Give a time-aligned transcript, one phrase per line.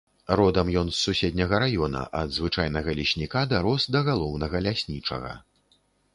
[0.39, 5.33] Родам ён з суседняга раёна, ад звычайнага лесніка дарос да галоўнага ляснічага.